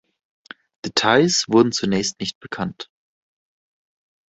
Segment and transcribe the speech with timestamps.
[0.83, 2.89] Details wurden zunächst nicht bekannt.